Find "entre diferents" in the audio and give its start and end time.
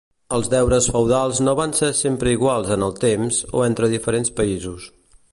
3.67-4.33